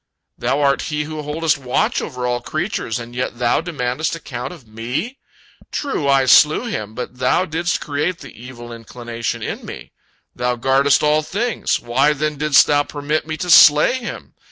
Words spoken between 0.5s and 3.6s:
art He who holdest watch over all creatures, and yet